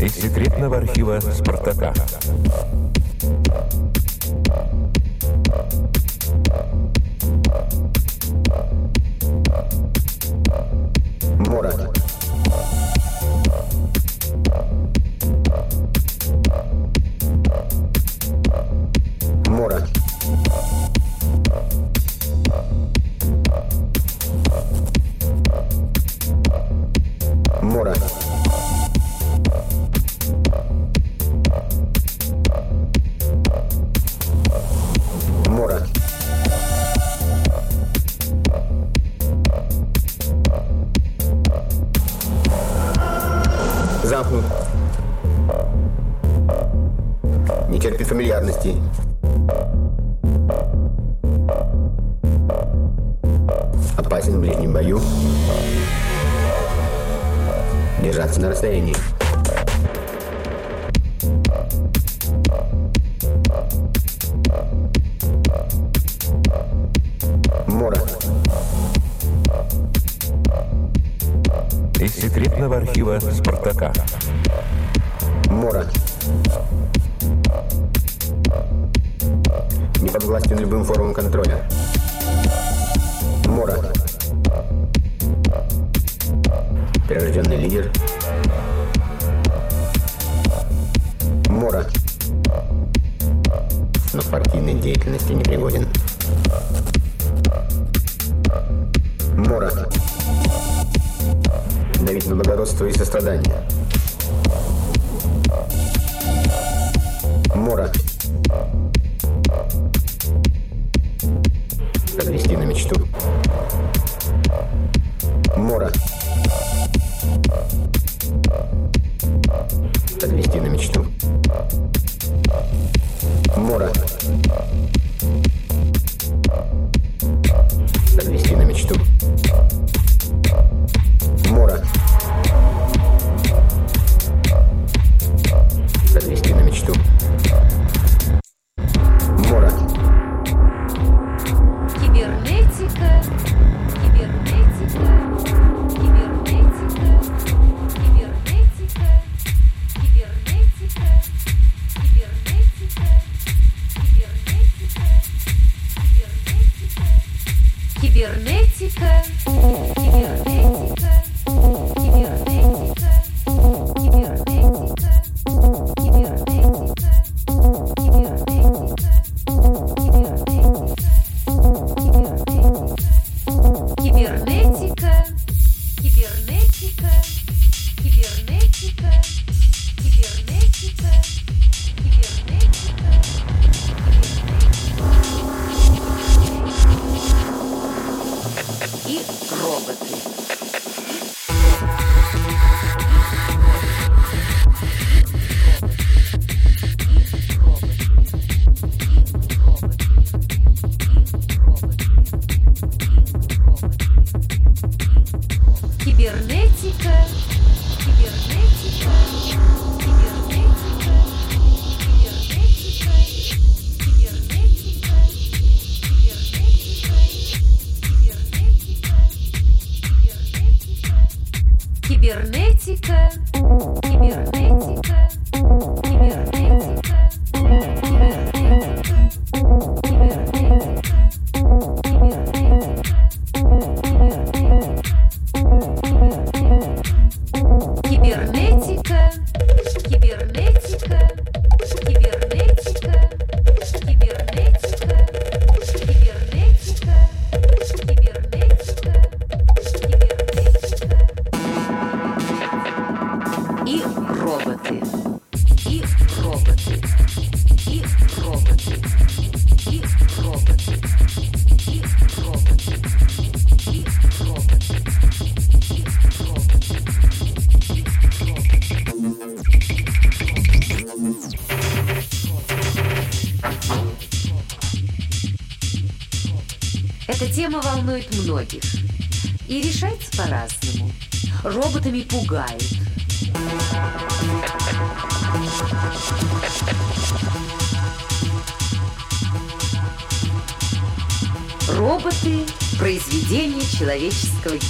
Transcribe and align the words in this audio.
Из 0.00 0.14
секретного 0.14 0.78
архива 0.78 1.20
«Спартака». 1.20 1.94
konuştuk. 112.72 113.06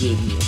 Гения. 0.03 0.41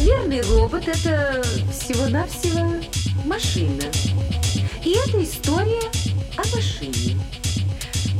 Верный 0.00 0.42
робот– 0.42 0.86
это 0.88 1.42
всего-навсего 1.72 2.74
машина. 3.24 3.84
И 4.84 4.90
это 4.90 5.24
история 5.24 5.90
о 6.36 6.42
машине. 6.54 7.18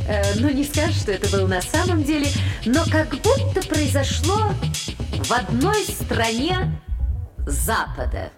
Э, 0.08 0.34
ну, 0.36 0.48
не 0.50 0.64
скажешь, 0.64 1.02
что 1.02 1.12
это 1.12 1.28
было 1.28 1.46
на 1.46 1.60
самом 1.60 2.04
деле, 2.04 2.28
но 2.64 2.84
как 2.90 3.10
будто 3.10 3.60
произошло 3.68 4.50
в 5.12 5.32
одной 5.32 5.84
стране. 5.84 6.80
Запада. 7.46 8.30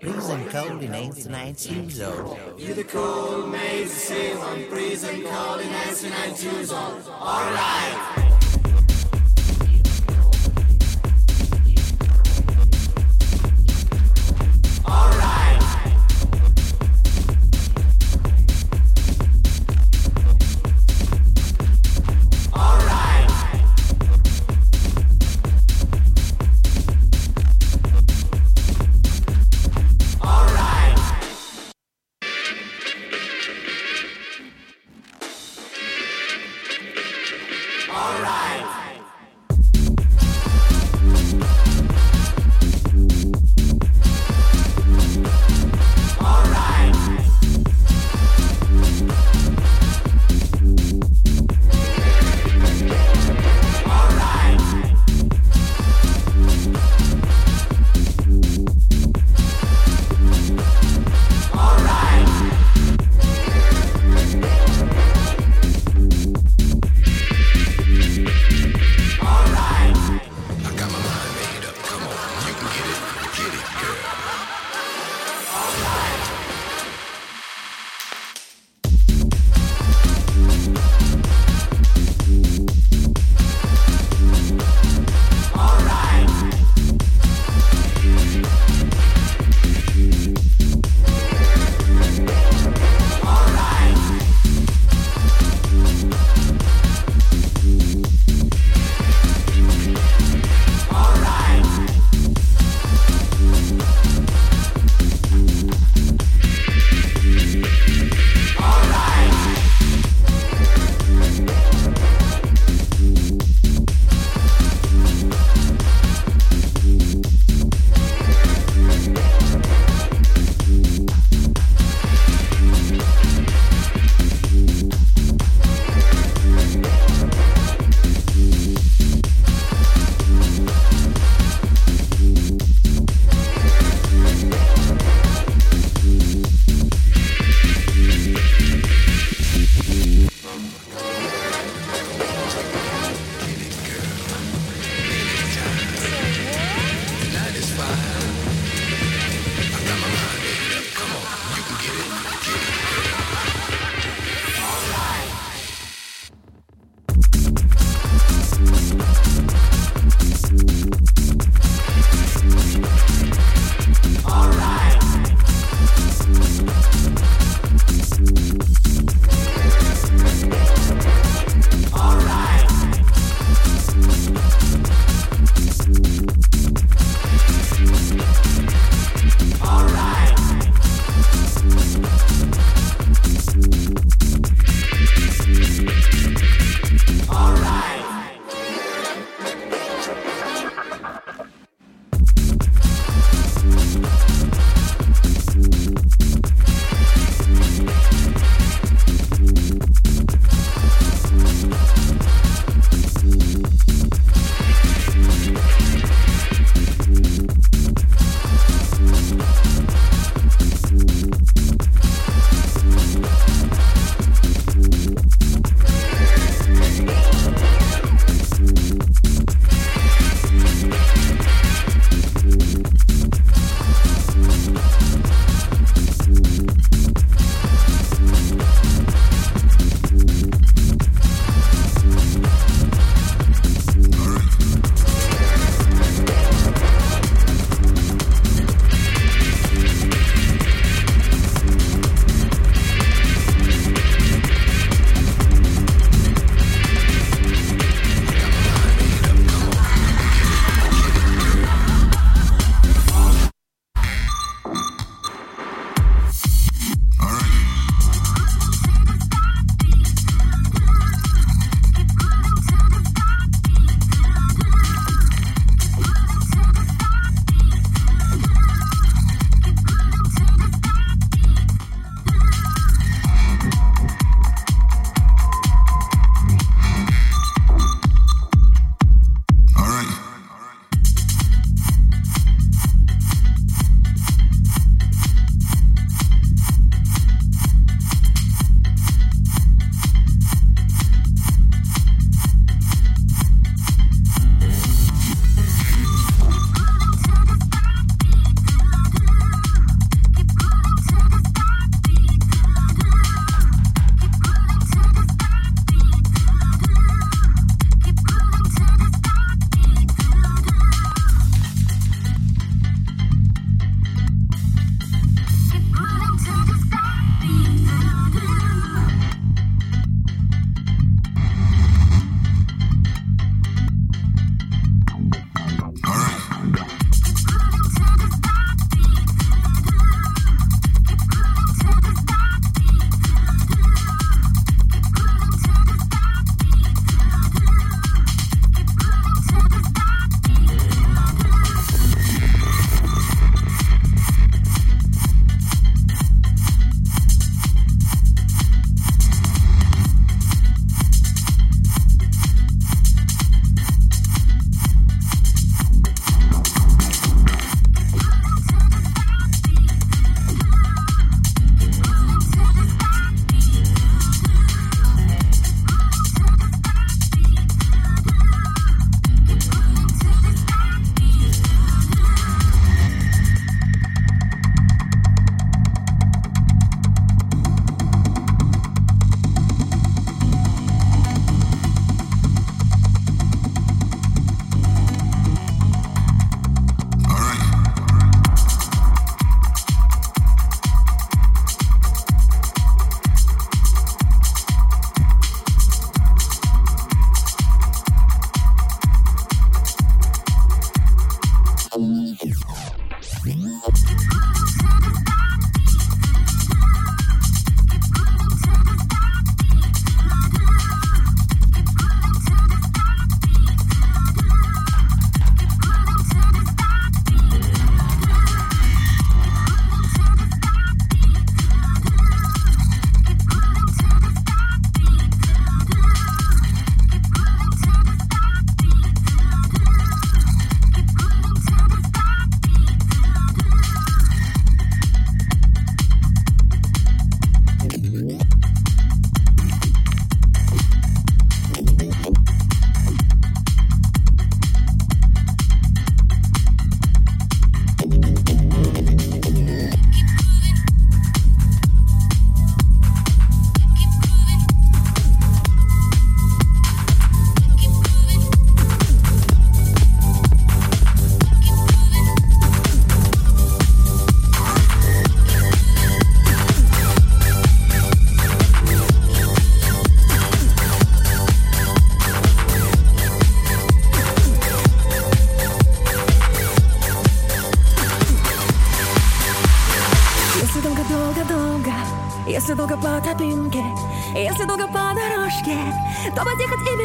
Prison 0.00 0.44
cold 0.50 0.82
in 0.82 0.94
892 0.94 1.74
years 1.74 1.94
zone. 1.94 2.38
You're 2.58 2.74
the 2.74 2.84
cold 2.84 3.50
maze, 3.50 3.94
the 3.94 4.00
same 4.00 4.38
one. 4.38 4.66
Prison 4.68 5.22
cold 5.22 5.60
in 5.62 5.68
892 5.68 6.50
years 6.50 6.68
zone. 6.68 7.02
Alright! 7.08 8.23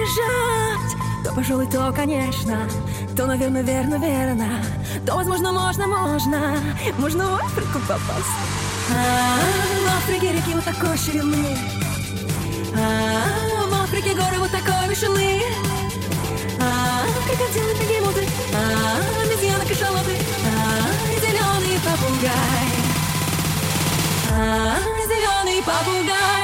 Бежать, 0.10 0.98
то, 1.24 1.34
пожалуй, 1.34 1.68
то, 1.68 1.92
конечно, 1.96 2.68
то, 3.16 3.26
наверное, 3.26 3.62
верно, 3.62 3.96
верно, 3.96 4.64
то, 5.06 5.16
возможно, 5.16 5.52
можно, 5.52 5.88
можно, 5.88 6.60
можно 6.98 7.28
в 7.28 7.36
Африку 7.36 7.80
попасть. 7.88 8.38
А, 8.92 9.40
в 9.86 9.98
Африке 9.98 10.34
реки 10.34 10.54
вот 10.54 10.64
такой 10.64 10.98
ширины, 10.98 11.58
а, 12.76 13.68
в 13.70 13.84
Африке 13.84 14.16
горы 14.16 14.40
вот 14.40 14.52
такой 14.52 14.88
вышины, 14.88 15.44
а, 16.60 17.04
крокодилы, 17.28 17.74
бегемоты, 17.76 18.28
а, 18.54 19.22
обезьяны, 19.24 19.66
кашалоты, 19.66 20.16
а, 20.46 21.20
зеленый 21.22 21.80
попугай. 21.86 22.70
А, 24.32 24.76
зеленый 25.08 25.64
попугай. 25.64 26.39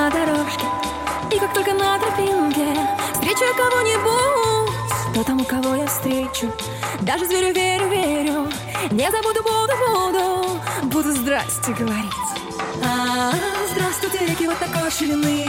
На 0.00 0.08
дорожке, 0.08 0.64
и 1.30 1.38
как 1.38 1.52
только 1.52 1.74
на 1.74 1.98
тропинке 1.98 2.74
встречу 3.12 3.44
я 3.44 3.52
кого-нибудь, 3.52 5.14
то 5.14 5.24
тому, 5.24 5.44
кого 5.44 5.74
я 5.74 5.86
встречу, 5.86 6.50
даже 7.02 7.26
зверю 7.26 7.52
верю, 7.52 7.88
верю, 7.90 8.48
не 8.92 9.10
забуду, 9.10 9.42
буду, 9.42 9.74
буду, 9.84 10.60
буду 10.84 11.12
здрасте 11.12 11.72
говорить. 11.72 12.30
А, 12.82 13.30
здравствуйте, 13.72 14.26
реки 14.26 14.46
вот 14.46 14.58
такой 14.58 14.90
ширины. 14.90 15.46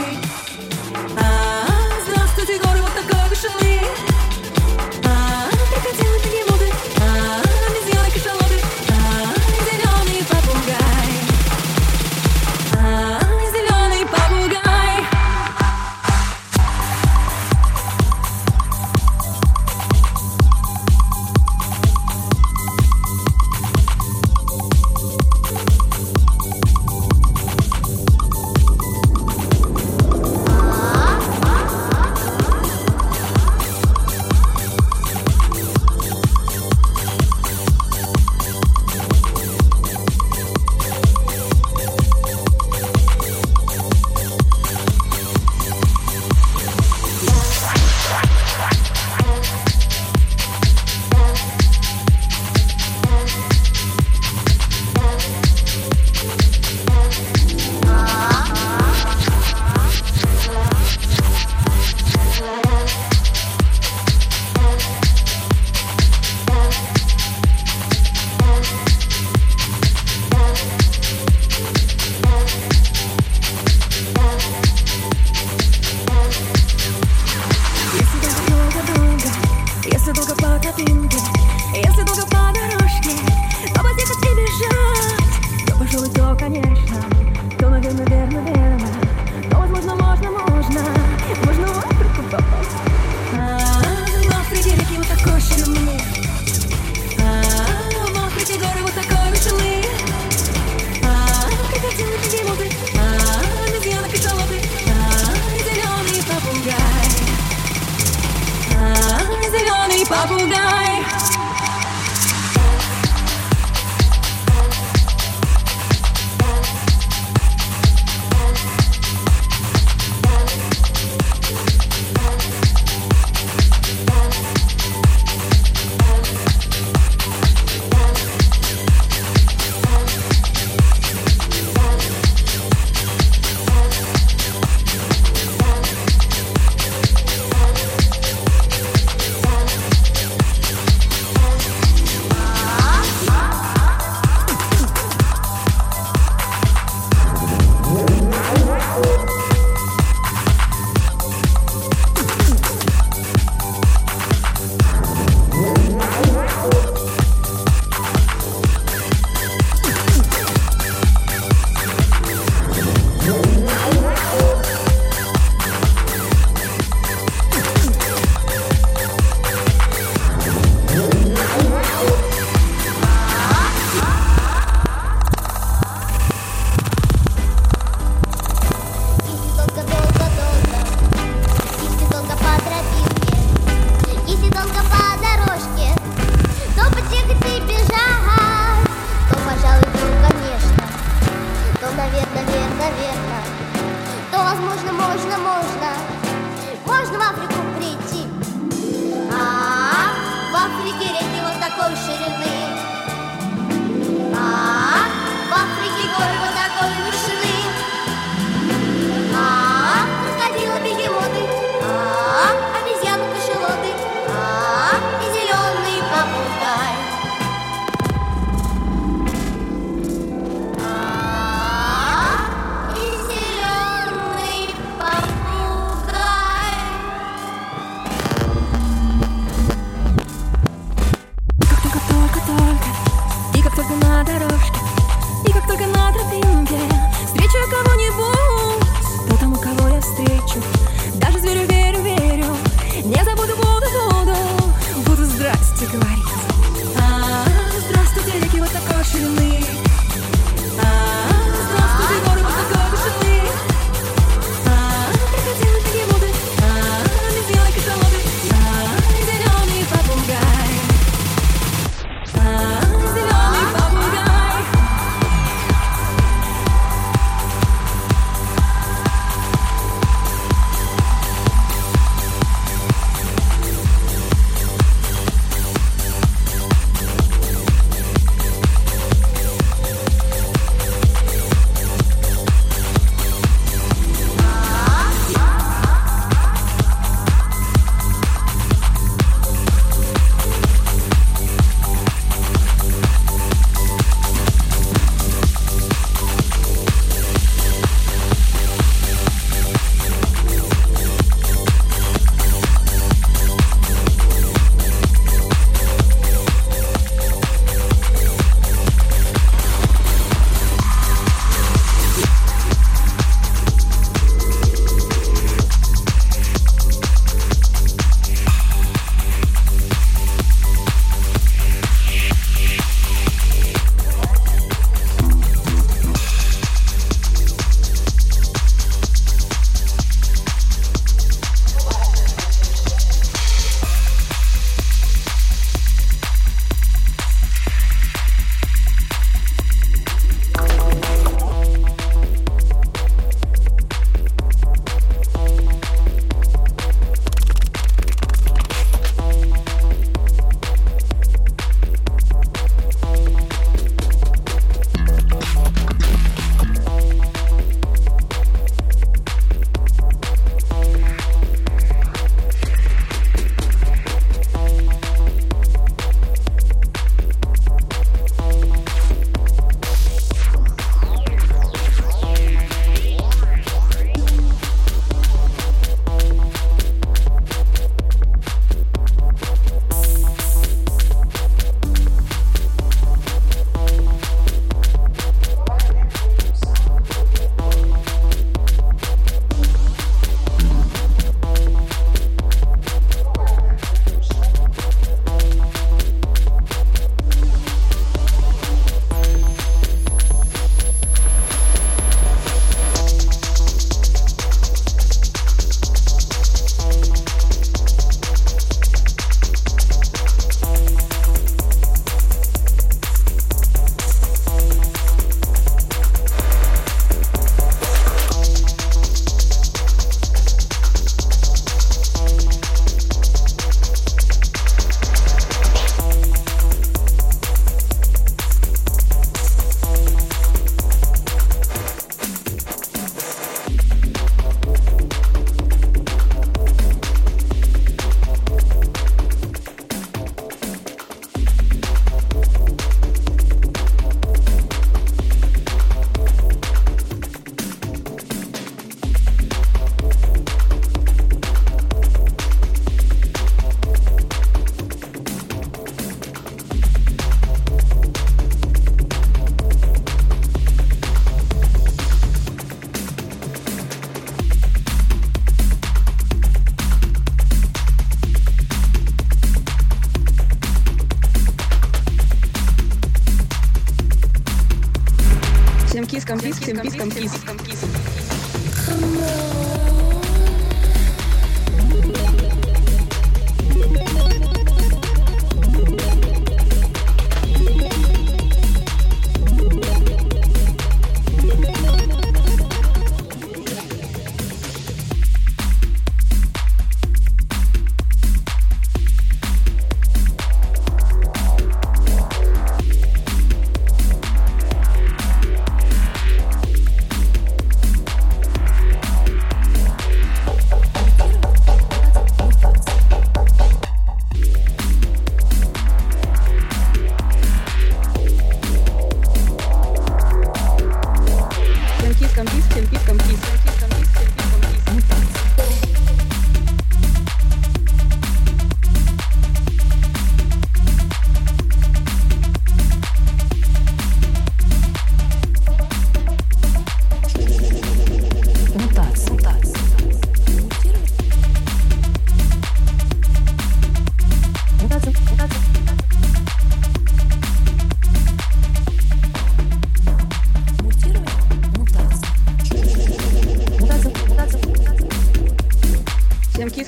Компис, 476.32 476.56
всем 476.56 476.78
кис, 476.78 476.94
компис, 476.94 477.30
компис. 477.30 477.41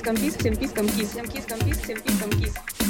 Компис, 0.05 0.35
всем 0.35 0.55
кис, 0.55 0.71
компис, 0.71 1.09
всем 1.09 1.27
кис, 1.27 1.45
компис, 1.45 1.77
всем 1.79 1.99
кис, 1.99 2.19
компис. 2.19 2.84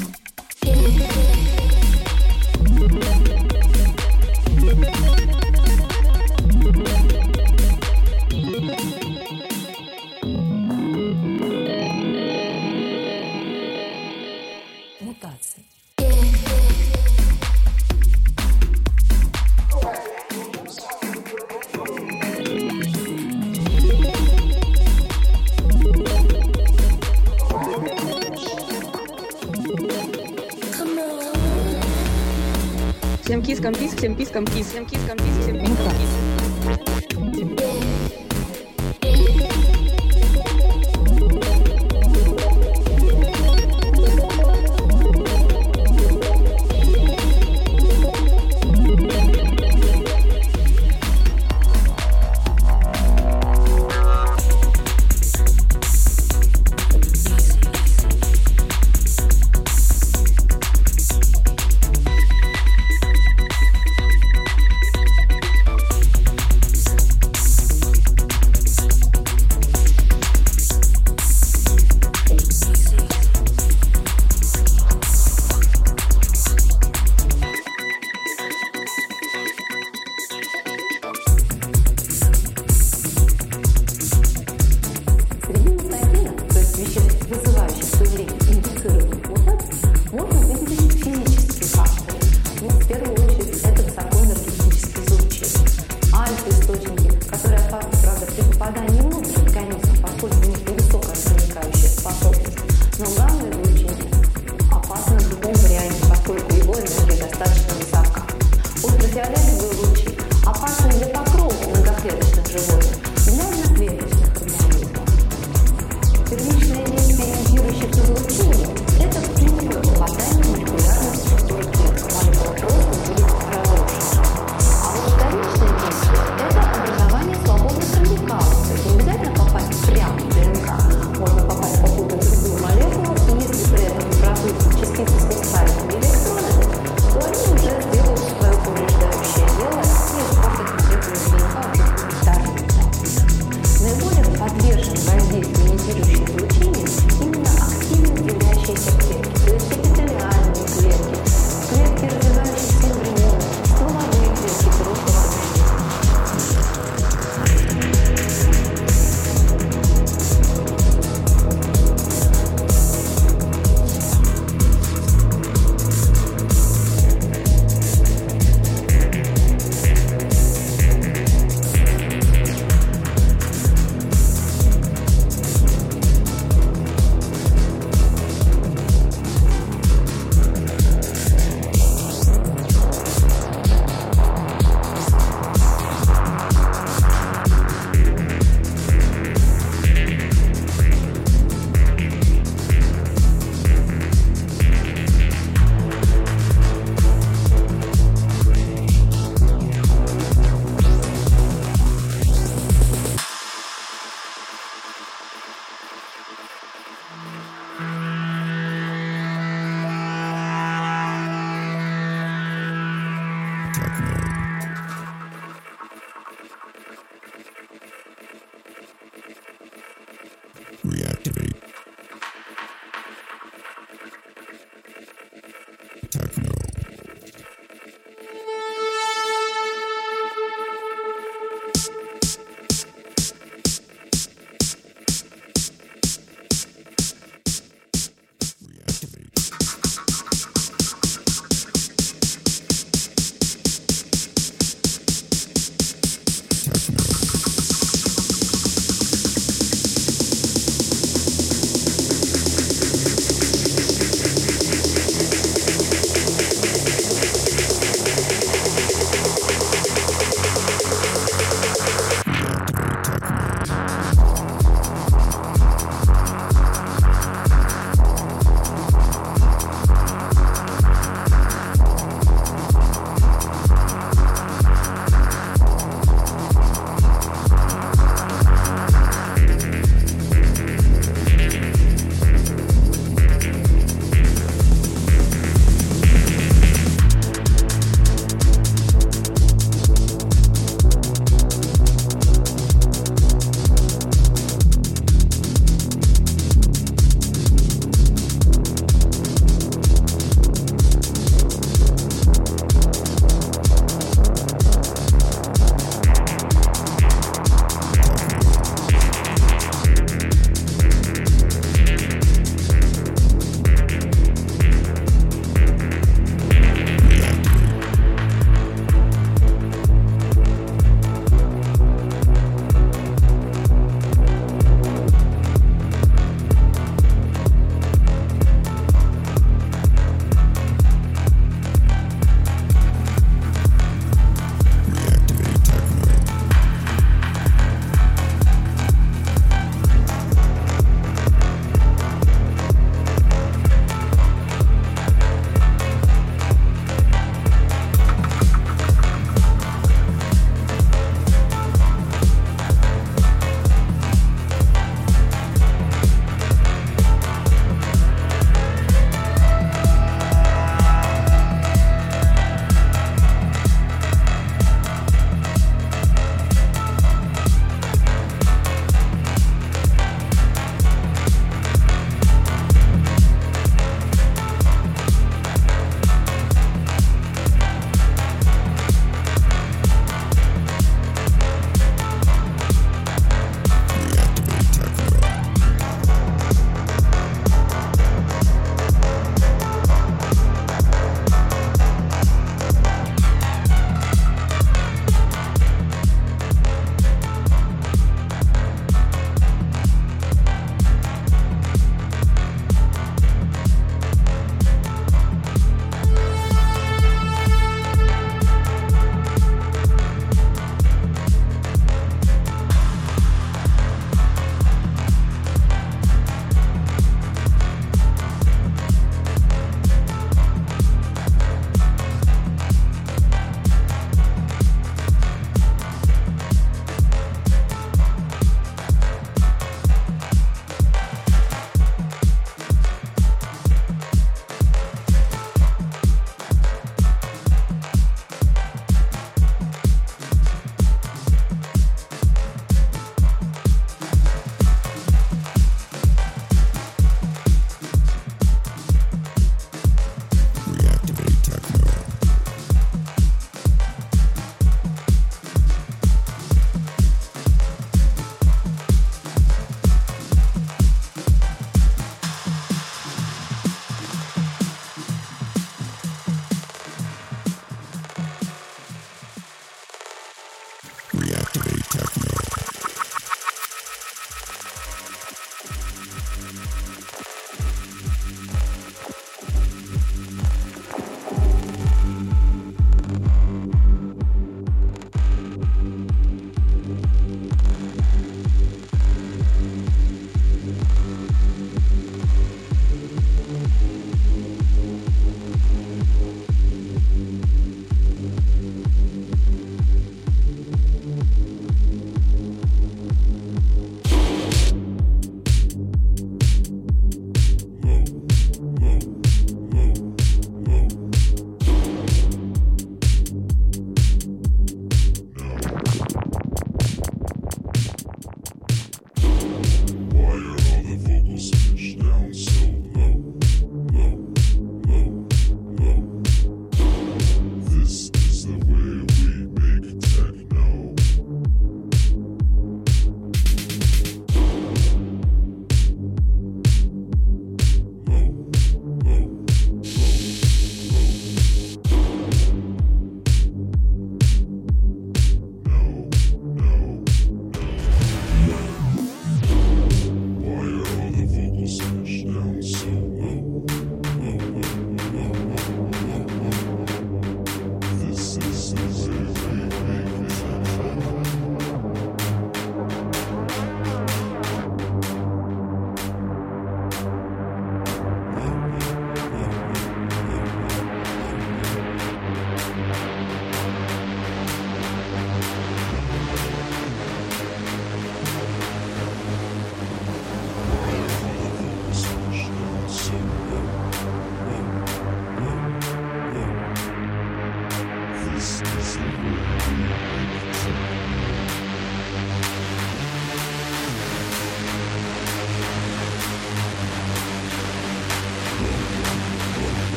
Компис, 34.36 34.68
всем 34.68 34.86
кис, 34.86 35.00
компис, 35.08 35.35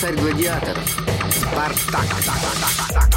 царь 0.00 0.16
гладиаторов. 0.16 0.88
Спартак. 1.30 3.09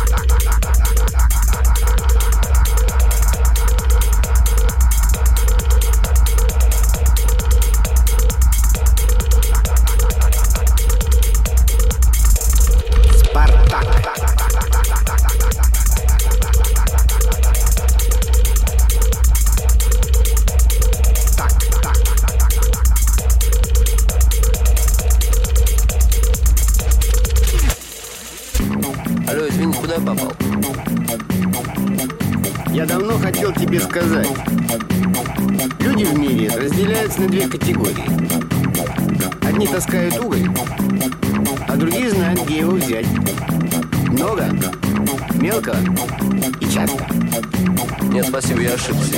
Solutions. 48.84 49.12